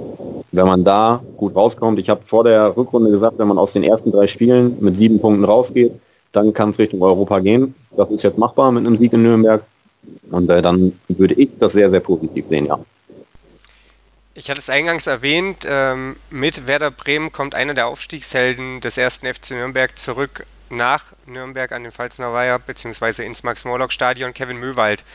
wenn 0.55 0.65
man 0.65 0.83
da 0.83 1.21
gut 1.37 1.55
rauskommt, 1.55 1.99
ich 1.99 2.09
habe 2.09 2.21
vor 2.23 2.43
der 2.43 2.75
Rückrunde 2.75 3.11
gesagt, 3.11 3.37
wenn 3.39 3.47
man 3.47 3.57
aus 3.57 3.73
den 3.73 3.83
ersten 3.83 4.11
drei 4.11 4.27
Spielen 4.27 4.77
mit 4.79 4.97
sieben 4.97 5.19
Punkten 5.19 5.43
rausgeht, 5.43 5.93
dann 6.31 6.53
kann 6.53 6.71
es 6.71 6.79
Richtung 6.79 7.01
Europa 7.01 7.39
gehen. 7.39 7.75
Das 7.95 8.09
ist 8.09 8.23
jetzt 8.23 8.37
machbar 8.37 8.71
mit 8.71 8.85
einem 8.85 8.97
Sieg 8.97 9.13
in 9.13 9.23
Nürnberg. 9.23 9.63
Und 10.29 10.49
äh, 10.49 10.61
dann 10.61 10.99
würde 11.07 11.33
ich 11.35 11.49
das 11.59 11.73
sehr, 11.73 11.89
sehr 11.89 11.99
positiv 11.99 12.45
sehen, 12.49 12.65
ja. 12.67 12.79
Ich 14.37 14.49
hatte 14.49 14.59
es 14.59 14.69
eingangs 14.69 15.07
erwähnt, 15.07 15.65
ähm, 15.65 16.17
mit 16.29 16.67
Werder 16.67 16.91
Bremen 16.91 17.31
kommt 17.31 17.55
einer 17.55 17.73
der 17.73 17.87
Aufstiegshelden 17.87 18.81
des 18.81 18.97
ersten 18.97 19.27
FC 19.33 19.51
Nürnberg 19.51 19.97
zurück 19.97 20.45
nach 20.69 21.05
Nürnberg 21.25 21.71
an 21.71 21.83
den 21.83 21.91
Pfalzner 21.93 22.33
Weiher 22.33 22.59
bzw. 22.59 23.25
ins 23.25 23.43
Max-Morlock-Stadion, 23.43 24.33
Kevin 24.33 24.57
Möwald 24.57 25.05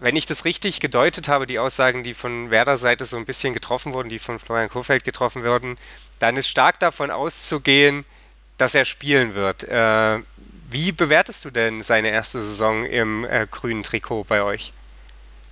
wenn 0.00 0.16
ich 0.16 0.26
das 0.26 0.44
richtig 0.44 0.80
gedeutet 0.80 1.28
habe, 1.28 1.46
die 1.46 1.58
Aussagen, 1.58 2.02
die 2.02 2.14
von 2.14 2.50
Werder-Seite 2.50 3.04
so 3.04 3.16
ein 3.16 3.26
bisschen 3.26 3.54
getroffen 3.54 3.94
wurden, 3.94 4.08
die 4.08 4.18
von 4.18 4.38
Florian 4.38 4.68
Kohfeldt 4.68 5.04
getroffen 5.04 5.44
wurden, 5.44 5.76
dann 6.18 6.36
ist 6.36 6.48
stark 6.48 6.80
davon 6.80 7.10
auszugehen, 7.10 8.04
dass 8.56 8.74
er 8.74 8.84
spielen 8.84 9.34
wird. 9.34 9.64
Äh, 9.64 10.20
wie 10.70 10.92
bewertest 10.92 11.44
du 11.44 11.50
denn 11.50 11.82
seine 11.82 12.10
erste 12.10 12.40
Saison 12.40 12.84
im 12.84 13.24
äh, 13.24 13.46
grünen 13.50 13.82
Trikot 13.82 14.24
bei 14.24 14.42
euch? 14.42 14.72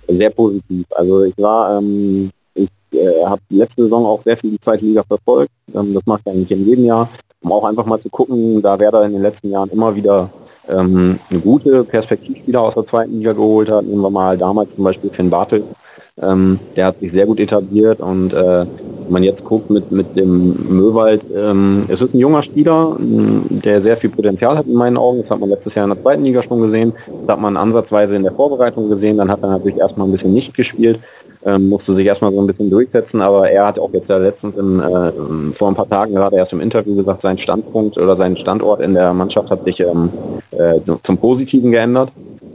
sehr 0.07 0.29
positiv. 0.29 0.85
Also 0.91 1.23
ich 1.23 1.37
war, 1.37 1.77
ähm, 1.77 2.29
ich 2.53 2.69
äh, 2.93 3.25
habe 3.25 3.41
letzte 3.49 3.83
Saison 3.83 4.05
auch 4.05 4.21
sehr 4.21 4.37
viel 4.37 4.51
die 4.51 4.59
zweite 4.59 4.85
Liga 4.85 5.03
verfolgt. 5.03 5.51
Ähm, 5.73 5.93
das 5.93 6.05
mache 6.05 6.21
ich 6.25 6.31
eigentlich 6.31 6.51
in 6.51 6.65
jedem 6.65 6.85
Jahr, 6.85 7.09
um 7.41 7.51
auch 7.51 7.65
einfach 7.65 7.85
mal 7.85 7.99
zu 7.99 8.09
gucken, 8.09 8.61
da 8.61 8.79
wer 8.79 8.91
da 8.91 9.03
in 9.05 9.13
den 9.13 9.21
letzten 9.21 9.49
Jahren 9.49 9.69
immer 9.69 9.95
wieder 9.95 10.29
ähm, 10.69 11.19
gute 11.43 11.83
Perspektivspieler 11.83 12.61
aus 12.61 12.75
der 12.75 12.85
zweiten 12.85 13.17
Liga 13.17 13.33
geholt 13.33 13.69
hat. 13.69 13.85
Nehmen 13.85 14.01
wir 14.01 14.09
mal 14.09 14.37
damals 14.37 14.75
zum 14.75 14.83
Beispiel 14.83 15.09
Finn 15.09 15.29
Bartels. 15.29 15.65
Ähm, 16.21 16.59
der 16.75 16.87
hat 16.87 16.99
sich 16.99 17.11
sehr 17.11 17.27
gut 17.27 17.39
etabliert 17.39 17.99
und 17.99 18.33
äh, 18.33 18.65
wenn 19.07 19.13
man 19.13 19.23
jetzt 19.23 19.45
guckt 19.45 19.69
mit, 19.69 19.91
mit 19.91 20.17
dem 20.17 20.55
Möwald, 20.67 21.21
ähm, 21.33 21.85
es 21.87 22.01
ist 22.01 22.13
ein 22.13 22.19
junger 22.19 22.41
Spieler, 22.41 22.97
der 22.99 23.81
sehr 23.81 23.95
viel 23.97 24.09
Potenzial 24.09 24.57
hat 24.57 24.65
in 24.65 24.73
meinen 24.73 24.97
Augen. 24.97 25.19
Das 25.19 25.31
hat 25.31 25.39
man 25.39 25.49
letztes 25.49 25.75
Jahr 25.75 25.85
in 25.85 25.93
der 25.93 26.01
zweiten 26.01 26.23
Liga 26.23 26.41
schon 26.41 26.59
gesehen. 26.59 26.93
Das 27.25 27.35
hat 27.35 27.41
man 27.41 27.55
ansatzweise 27.55 28.15
in 28.15 28.23
der 28.23 28.33
Vorbereitung 28.33 28.89
gesehen. 28.89 29.17
Dann 29.17 29.31
hat 29.31 29.43
er 29.43 29.49
natürlich 29.49 29.77
erstmal 29.77 30.07
ein 30.07 30.11
bisschen 30.11 30.33
nicht 30.33 30.55
gespielt, 30.55 30.99
ähm, 31.45 31.69
musste 31.69 31.93
sich 31.93 32.05
erstmal 32.05 32.31
so 32.31 32.41
ein 32.41 32.47
bisschen 32.47 32.69
durchsetzen. 32.69 33.21
Aber 33.21 33.49
er 33.49 33.67
hat 33.67 33.79
auch 33.79 33.91
jetzt 33.93 34.09
ja 34.09 34.17
letztens 34.17 34.55
im, 34.55 34.79
äh, 34.79 35.53
vor 35.53 35.69
ein 35.69 35.75
paar 35.75 35.89
Tagen 35.89 36.15
gerade 36.15 36.35
erst 36.35 36.53
im 36.53 36.61
Interview 36.61 36.95
gesagt, 36.95 37.21
sein 37.21 37.37
Standpunkt 37.37 37.97
oder 37.97 38.15
sein 38.15 38.37
Standort 38.37 38.81
in 38.81 38.93
der 38.93 39.13
Mannschaft 39.13 39.49
hat 39.49 39.63
sich 39.63 39.79
ähm, 39.79 40.09
äh, 40.51 40.79
zum 41.03 41.17
Positiven 41.17 41.71
geändert. 41.71 42.11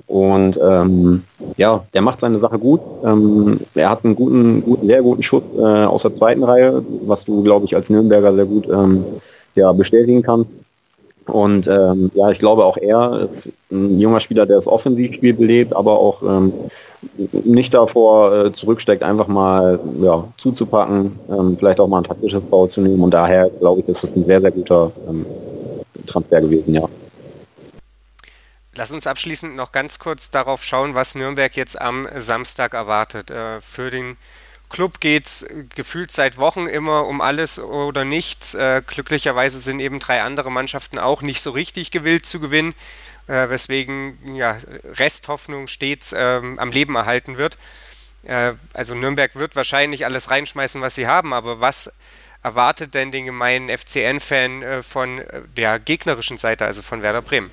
Und 0.07 0.61
ähm, 0.63 1.23
ja, 1.57 1.85
der 1.95 2.03
macht 2.03 2.21
seine 2.21 2.39
Sache 2.39 2.59
gut. 2.59 2.81
Ähm, 3.03 3.61
er 3.75 3.89
hat 3.89 4.05
einen 4.05 4.15
guten, 4.15 4.63
guten, 4.63 4.87
sehr 4.87 5.01
guten 5.01 5.23
Schutz 5.23 5.45
äh, 5.57 5.63
aus 5.63 6.03
der 6.03 6.15
zweiten 6.15 6.45
Reihe, 6.45 6.85
was 7.07 7.25
du, 7.25 7.43
glaube 7.43 7.65
ich, 7.65 7.75
als 7.75 7.89
Nürnberger 7.89 8.35
sehr 8.35 8.45
gut 8.45 8.69
ähm, 8.69 9.05
ja, 9.55 9.73
bestätigen 9.73 10.23
kannst. 10.23 10.51
Und 11.27 11.67
ähm, 11.67 12.11
ja, 12.15 12.31
ich 12.31 12.39
glaube 12.39 12.65
auch 12.65 12.77
er 12.77 13.29
ist 13.31 13.49
ein 13.71 13.99
junger 13.99 14.21
Spieler, 14.21 14.45
der 14.45 14.57
das 14.57 14.67
Offensivspiel 14.67 15.35
belebt, 15.35 15.75
aber 15.75 15.93
auch 15.93 16.23
ähm, 16.23 16.53
nicht 17.45 17.75
davor 17.75 18.33
äh, 18.33 18.53
zurücksteckt, 18.53 19.03
einfach 19.03 19.29
mal 19.29 19.81
ja, 20.01 20.25
zuzupacken, 20.37 21.19
ähm, 21.29 21.57
vielleicht 21.59 21.81
auch 21.81 21.89
mal 21.89 21.99
ein 21.99 22.05
taktisches 22.05 22.43
Bau 22.43 22.67
zu 22.67 22.81
nehmen. 22.81 23.03
Und 23.03 23.13
daher 23.13 23.51
glaube 23.51 23.81
ich, 23.81 23.89
ist 23.89 24.05
es 24.05 24.17
ein 24.17 24.25
sehr, 24.25 24.41
sehr 24.41 24.51
guter 24.51 24.93
ähm, 25.09 25.27
Transfer 26.07 26.41
gewesen, 26.41 26.75
ja. 26.75 26.89
Lass 28.75 28.91
uns 28.91 29.07
abschließend 29.07 29.55
noch 29.55 29.71
ganz 29.71 29.99
kurz 29.99 30.31
darauf 30.31 30.65
schauen, 30.65 30.95
was 30.95 31.15
Nürnberg 31.15 31.55
jetzt 31.57 31.79
am 31.79 32.09
Samstag 32.17 32.73
erwartet. 32.73 33.31
Äh, 33.31 33.61
für 33.61 33.91
den 33.91 34.17
Club 34.71 35.01
geht 35.01 35.27
es 35.27 35.47
gefühlt 35.75 36.11
seit 36.11 36.39
Wochen 36.39 36.67
immer 36.67 37.07
um 37.07 37.21
alles 37.21 37.61
oder 37.61 38.07
nichts. 38.07 38.55
Äh, 38.55 38.83
glücklicherweise 38.87 39.61
sind 39.61 39.81
eben 39.81 39.99
drei 39.99 40.23
andere 40.23 40.51
Mannschaften 40.51 40.99
auch 40.99 41.21
nicht 41.21 41.43
so 41.43 41.51
richtig 41.51 41.91
gewillt 41.91 42.25
zu 42.25 42.41
gewinnen, 42.41 42.75
äh, 43.29 43.49
weswegen 43.49 44.19
ja, 44.35 44.57
Resthoffnung 44.99 45.67
stets 45.67 46.15
ähm, 46.17 46.59
am 46.59 46.73
Leben 46.73 46.95
erhalten 46.95 47.39
wird. 47.39 47.59
also 48.73 48.95
Nürnberg 48.95 49.35
wird 49.35 49.57
wahrscheinlich 49.57 50.05
alles 50.05 50.31
reinschmeißen, 50.31 50.81
was 50.81 50.95
sie 50.95 51.09
haben, 51.09 51.33
aber 51.33 51.61
was 51.61 51.93
erwartet 52.45 52.95
denn 52.95 53.11
den 53.11 53.27
gemeinen 53.27 53.69
FCN-Fan 53.69 54.83
von 54.83 55.21
der 55.57 55.81
gegnerischen 55.81 56.39
Seite, 56.39 56.65
also 56.65 56.83
von 56.83 57.03
Werder 57.03 57.21
Bremen? 57.21 57.51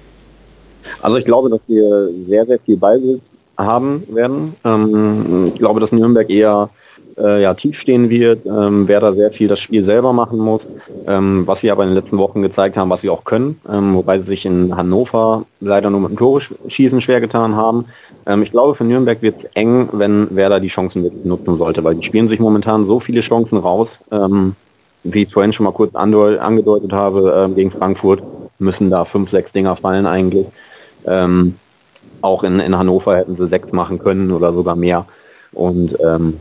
Also 1.02 1.18
ich 1.18 1.26
glaube, 1.26 1.50
dass 1.50 1.62
wir 1.68 2.10
sehr, 2.28 2.46
sehr 2.46 2.60
viel 2.60 2.78
Ballbesitz 2.78 3.24
haben 3.58 4.04
werden. 4.08 4.56
Ähm, 4.64 5.46
ich 5.54 5.60
glaube, 5.60 5.80
dass 5.80 5.92
Nürnberg 5.92 6.30
eher 6.30 6.70
äh, 7.20 7.42
ja, 7.42 7.54
tief 7.54 7.80
stehen 7.80 8.10
wird, 8.10 8.46
ähm, 8.46 8.88
wer 8.88 9.00
da 9.00 9.14
sehr 9.14 9.32
viel 9.32 9.48
das 9.48 9.60
Spiel 9.60 9.84
selber 9.86 10.14
machen 10.14 10.40
muss, 10.40 10.68
ähm, 11.08 11.46
was 11.46 11.62
sie 11.62 11.72
aber 11.72 11.84
in 11.84 11.90
den 11.90 11.96
letzten 11.96 12.18
Wochen 12.18 12.42
gezeigt 12.42 12.78
haben, 12.78 12.90
was 12.90 13.02
sie 13.02 13.10
auch 13.10 13.24
können, 13.24 13.60
ähm, 13.72 13.96
wobei 13.96 14.20
sie 14.20 14.26
sich 14.26 14.46
in 14.46 14.76
Hannover 14.76 15.46
leider 15.60 15.90
nur 15.90 16.02
mit 16.02 16.12
dem 16.12 16.18
Tore 16.18 16.42
schießen 16.68 17.02
schwer 17.02 17.22
getan 17.22 17.56
haben. 17.56 17.86
Ähm, 18.26 18.44
ich 18.44 18.52
glaube, 18.52 18.76
für 18.76 18.84
Nürnberg 18.84 19.22
wird 19.22 19.40
es 19.40 19.44
eng, 19.56 19.90
wenn 19.92 20.36
Werder 20.36 20.60
die 20.60 20.68
Chancen 20.68 21.10
nutzen 21.24 21.56
sollte, 21.56 21.84
weil 21.84 21.96
die 21.96 22.06
spielen 22.06 22.28
sich 22.28 22.40
momentan 22.40 22.86
so 22.86 23.00
viele 23.00 23.22
Chancen 23.22 23.60
raus, 23.60 24.00
ähm, 24.12 24.56
wie 25.04 25.24
ich 25.24 25.34
vorhin 25.34 25.54
schon 25.54 25.66
mal 25.66 25.72
kurz 25.72 25.96
angedeutet 25.96 26.92
habe, 26.92 27.46
ähm, 27.46 27.56
gegen 27.56 27.72
Frankfurt 27.72 28.22
müssen 28.60 28.90
da 28.90 29.06
fünf, 29.06 29.30
sechs 29.30 29.54
Dinger 29.54 29.76
fallen 29.76 30.06
eigentlich. 30.06 30.46
Auch 32.22 32.44
in, 32.44 32.60
in 32.60 32.78
Hannover 32.78 33.16
hätten 33.16 33.36
sie 33.36 33.48
sechs 33.48 33.72
machen 33.72 34.00
können 34.00 34.32
oder 34.32 34.52
sogar 34.54 34.76
mehr. 34.76 35.06
Und 35.54 35.98
ähm, 36.06 36.38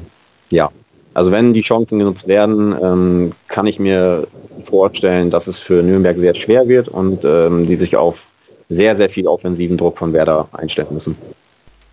ja, 0.51 0.71
also 1.15 1.33
wenn 1.33 1.53
die 1.53 1.63
Chancen 1.63 1.99
genutzt 1.99 2.29
werden, 2.29 2.77
ähm, 2.81 3.33
kann 3.49 3.67
ich 3.67 3.79
mir 3.79 4.27
vorstellen, 4.63 5.31
dass 5.31 5.47
es 5.47 5.59
für 5.59 5.83
Nürnberg 5.83 6.17
sehr 6.19 6.35
schwer 6.35 6.69
wird 6.69 6.89
und 6.89 7.25
ähm, 7.25 7.67
die 7.67 7.77
sich 7.77 7.97
auf 7.97 8.29
sehr, 8.69 8.97
sehr 8.97 9.11
viel 9.11 9.27
offensiven 9.27 9.77
Druck 9.77 9.99
von 9.99 10.13
Werder 10.13 10.49
einstellen 10.53 10.89
müssen. 10.91 11.17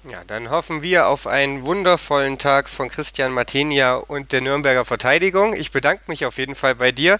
Ja, 0.10 0.22
dann 0.28 0.52
hoffen 0.52 0.84
wir 0.84 1.08
auf 1.08 1.26
einen 1.26 1.66
wundervollen 1.66 2.38
Tag 2.38 2.70
von 2.70 2.90
Christian 2.90 3.32
Martinia 3.32 3.96
und 3.96 4.32
der 4.32 4.42
Nürnberger 4.42 4.86
Verteidigung. 4.86 5.56
Ich 5.56 5.72
bedanke 5.72 6.04
mich 6.08 6.26
auf 6.26 6.38
jeden 6.38 6.54
Fall 6.54 6.76
bei 6.76 6.92
dir, 6.92 7.18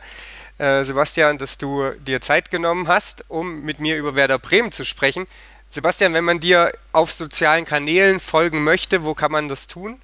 äh, 0.60 0.84
Sebastian, 0.84 1.40
dass 1.40 1.58
du 1.58 1.90
dir 2.06 2.22
Zeit 2.22 2.52
genommen 2.52 2.88
hast, 2.88 3.26
um 3.28 3.62
mit 3.64 3.80
mir 3.80 3.98
über 3.98 4.14
Werder 4.14 4.38
Bremen 4.38 4.72
zu 4.72 4.86
sprechen. 4.86 5.26
Sebastian, 5.72 6.14
wenn 6.14 6.24
man 6.24 6.40
dir 6.40 6.72
auf 6.92 7.12
sozialen 7.12 7.66
Kanälen 7.66 8.20
folgen 8.20 8.64
möchte, 8.64 9.04
wo 9.04 9.16
kann 9.16 9.32
man 9.32 9.50
das 9.50 9.66
tun? 9.68 10.00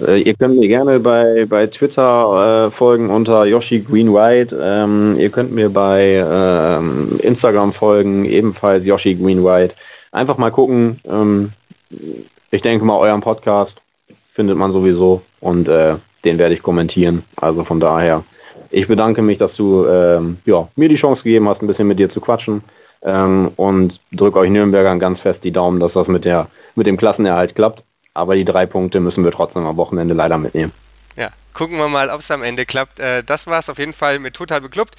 Äh, 0.00 0.22
ihr 0.22 0.34
könnt 0.34 0.58
mir 0.58 0.68
gerne 0.68 1.00
bei, 1.00 1.46
bei 1.48 1.66
Twitter 1.66 2.66
äh, 2.66 2.70
folgen 2.70 3.10
unter 3.10 3.44
Yoshi 3.44 3.80
Green 3.80 4.12
White. 4.12 4.58
Ähm, 4.60 5.16
ihr 5.18 5.30
könnt 5.30 5.52
mir 5.52 5.70
bei 5.70 6.24
ähm, 6.26 7.18
Instagram 7.22 7.72
folgen, 7.72 8.24
ebenfalls 8.24 8.86
Yoshi 8.86 9.14
Green 9.14 9.44
White. 9.44 9.74
Einfach 10.12 10.38
mal 10.38 10.50
gucken. 10.50 11.00
Ähm, 11.08 11.52
ich 12.50 12.62
denke 12.62 12.84
mal, 12.84 12.98
euren 12.98 13.20
Podcast 13.20 13.80
findet 14.32 14.56
man 14.56 14.72
sowieso 14.72 15.22
und 15.40 15.68
äh, 15.68 15.96
den 16.24 16.38
werde 16.38 16.54
ich 16.54 16.62
kommentieren. 16.62 17.22
Also 17.36 17.64
von 17.64 17.80
daher, 17.80 18.24
ich 18.70 18.86
bedanke 18.86 19.22
mich, 19.22 19.38
dass 19.38 19.56
du 19.56 19.86
ähm, 19.86 20.38
ja, 20.46 20.68
mir 20.76 20.88
die 20.88 20.96
Chance 20.96 21.24
gegeben 21.24 21.48
hast, 21.48 21.62
ein 21.62 21.66
bisschen 21.66 21.88
mit 21.88 21.98
dir 21.98 22.08
zu 22.08 22.20
quatschen 22.20 22.62
ähm, 23.02 23.50
und 23.56 24.00
drücke 24.12 24.38
euch 24.38 24.50
Nürnbergern 24.50 24.98
ganz 24.98 25.20
fest 25.20 25.44
die 25.44 25.52
Daumen, 25.52 25.80
dass 25.80 25.94
das 25.94 26.08
mit, 26.08 26.24
der, 26.24 26.48
mit 26.74 26.86
dem 26.86 26.96
Klassenerhalt 26.96 27.54
klappt. 27.54 27.82
Aber 28.14 28.34
die 28.34 28.44
drei 28.44 28.66
Punkte 28.66 29.00
müssen 29.00 29.24
wir 29.24 29.30
trotzdem 29.30 29.66
am 29.66 29.76
Wochenende 29.76 30.14
leider 30.14 30.38
mitnehmen. 30.38 30.72
Ja, 31.16 31.30
gucken 31.52 31.78
wir 31.78 31.88
mal, 31.88 32.10
ob 32.10 32.20
es 32.20 32.30
am 32.30 32.42
Ende 32.42 32.66
klappt. 32.66 32.98
Äh, 32.98 33.22
das 33.22 33.46
war 33.46 33.58
es 33.58 33.70
auf 33.70 33.78
jeden 33.78 33.92
Fall 33.92 34.18
mit 34.18 34.34
Total 34.34 34.60
Beklubbt. 34.60 34.96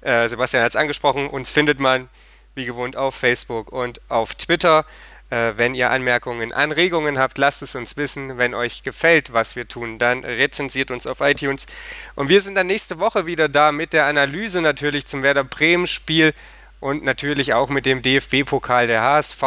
Äh, 0.00 0.28
Sebastian 0.28 0.62
hat 0.62 0.70
es 0.70 0.76
angesprochen, 0.76 1.28
uns 1.28 1.50
findet 1.50 1.80
man 1.80 2.08
wie 2.54 2.66
gewohnt 2.66 2.96
auf 2.96 3.14
Facebook 3.14 3.72
und 3.72 4.00
auf 4.08 4.34
Twitter. 4.34 4.84
Äh, 5.30 5.52
wenn 5.56 5.74
ihr 5.74 5.90
Anmerkungen, 5.90 6.52
Anregungen 6.52 7.18
habt, 7.18 7.38
lasst 7.38 7.62
es 7.62 7.74
uns 7.74 7.96
wissen. 7.96 8.38
Wenn 8.38 8.54
euch 8.54 8.82
gefällt, 8.82 9.32
was 9.32 9.56
wir 9.56 9.66
tun, 9.66 9.98
dann 9.98 10.24
rezensiert 10.24 10.90
uns 10.90 11.06
auf 11.06 11.20
iTunes. 11.20 11.66
Und 12.14 12.28
wir 12.28 12.40
sind 12.40 12.56
dann 12.56 12.66
nächste 12.66 12.98
Woche 12.98 13.26
wieder 13.26 13.48
da 13.48 13.72
mit 13.72 13.92
der 13.92 14.06
Analyse 14.06 14.60
natürlich 14.60 15.06
zum 15.06 15.22
Werder 15.22 15.44
Bremen 15.44 15.86
Spiel 15.86 16.34
und 16.80 17.02
natürlich 17.02 17.54
auch 17.54 17.68
mit 17.68 17.86
dem 17.86 18.02
DFB-Pokal. 18.02 18.86
Der 18.86 19.02
HSV 19.02 19.42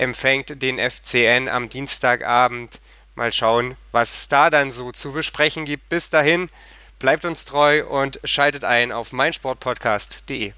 empfängt 0.00 0.62
den 0.62 0.78
FCN 0.78 1.48
am 1.48 1.68
Dienstagabend. 1.68 2.80
Mal 3.14 3.32
schauen, 3.32 3.76
was 3.92 4.14
es 4.14 4.28
da 4.28 4.48
dann 4.48 4.70
so 4.70 4.92
zu 4.92 5.12
besprechen 5.12 5.66
gibt. 5.66 5.88
Bis 5.90 6.08
dahin, 6.08 6.48
bleibt 6.98 7.24
uns 7.24 7.44
treu 7.44 7.86
und 7.86 8.18
schaltet 8.24 8.64
ein 8.64 8.92
auf 8.92 9.12
meinsportpodcast.de. 9.12 10.52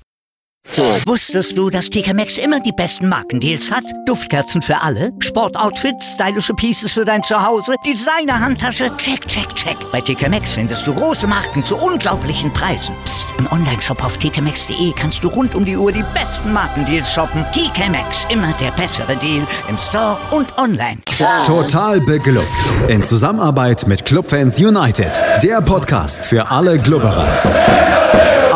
Wusstest 1.07 1.59
du, 1.59 1.69
dass 1.69 1.91
TK 1.91 2.15
Maxx 2.15 2.39
immer 2.39 2.61
die 2.61 2.73
besten 2.73 3.09
Markendeals 3.09 3.71
hat? 3.71 3.85
Duftkerzen 4.07 4.63
für 4.63 4.81
alle, 4.81 5.11
Sportoutfits, 5.19 6.13
stylische 6.13 6.55
Pieces 6.55 6.93
für 6.93 7.05
dein 7.05 7.23
Zuhause, 7.23 7.75
Designer-Handtasche, 7.85 8.97
check, 8.97 9.27
check, 9.29 9.55
check. 9.55 9.77
Bei 9.91 10.01
TK 10.01 10.29
Maxx 10.31 10.53
findest 10.55 10.87
du 10.87 10.95
große 10.95 11.27
Marken 11.27 11.65
zu 11.65 11.77
unglaublichen 11.77 12.53
Preisen. 12.53 12.95
Psst. 13.05 13.27
im 13.39 13.51
Onlineshop 13.53 14.03
auf 14.05 14.17
tkmaxx.de 14.19 14.93
kannst 14.97 15.23
du 15.25 15.29
rund 15.29 15.55
um 15.55 15.65
die 15.65 15.77
Uhr 15.77 15.93
die 15.93 16.05
besten 16.15 16.53
Markendeals 16.53 17.13
shoppen. 17.13 17.45
TK 17.53 17.91
Maxx, 17.91 18.27
immer 18.31 18.55
der 18.61 18.71
bessere 18.71 19.17
Deal 19.17 19.47
im 19.69 19.79
Store 19.79 20.19
und 20.31 20.57
online. 20.59 21.01
Total 21.45 22.01
beglückt. 22.01 22.47
In 22.89 23.05
Zusammenarbeit 23.05 23.87
mit 23.87 24.05
Clubfans 24.05 24.59
United. 24.59 25.13
Der 25.43 25.61
Podcast 25.61 26.25
für 26.27 26.51
alle 26.51 26.79
Glubberer. 26.79 27.92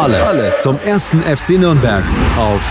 Alles, 0.07 0.29
alles 0.29 0.61
zum 0.61 0.79
ersten 0.79 1.21
FC 1.21 1.59
Nürnberg 1.59 2.05
auf 2.37 2.69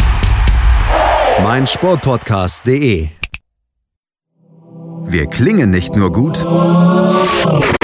meinsportpodcast.de. 1.44 3.10
Wir 5.04 5.25
klingen 5.27 5.70
nicht 5.70 5.98
nur 5.98 6.13
gut, 6.13 6.46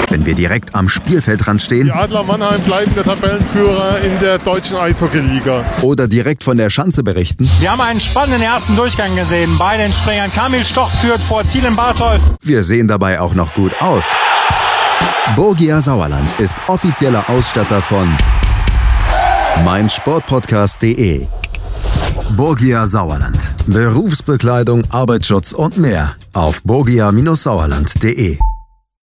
wenn 0.08 0.24
wir 0.24 0.34
direkt 0.34 0.74
am 0.74 0.88
Spielfeldrand 0.88 1.60
stehen. 1.60 1.84
Die 1.84 1.92
Adler 1.92 2.22
Mannheim 2.22 2.62
bleiben 2.62 2.94
der 2.94 3.04
Tabellenführer 3.04 4.00
in 4.00 4.18
der 4.20 4.38
deutschen 4.38 4.78
Eishockeyliga. 4.78 5.66
Oder 5.82 6.08
direkt 6.08 6.42
von 6.42 6.56
der 6.56 6.70
Schanze 6.70 7.02
berichten. 7.02 7.50
Wir 7.60 7.72
haben 7.72 7.82
einen 7.82 8.00
spannenden 8.00 8.40
ersten 8.40 8.74
Durchgang 8.74 9.14
gesehen. 9.16 9.58
Bei 9.58 9.76
den 9.76 9.92
Springern 9.92 10.32
Kamil 10.32 10.64
Stoch 10.64 10.90
führt 11.02 11.22
vor 11.22 11.46
Ziel 11.46 11.66
in 11.66 11.76
Barthold. 11.76 12.22
Wir 12.40 12.62
sehen 12.62 12.88
dabei 12.88 13.20
auch 13.20 13.34
noch 13.34 13.52
gut 13.52 13.82
aus. 13.82 14.14
Borgia 15.36 15.82
Sauerland 15.82 16.40
ist 16.40 16.56
offizieller 16.68 17.28
Ausstatter 17.28 17.82
von 17.82 18.16
meinsportpodcast.de. 19.64 21.26
Borgia 22.36 22.86
Sauerland. 22.86 23.38
Berufsbekleidung, 23.66 24.82
Arbeitsschutz 24.90 25.52
und 25.52 25.76
mehr. 25.78 26.14
auf 26.32 26.62
borgia-sauerland.de. 26.62 28.51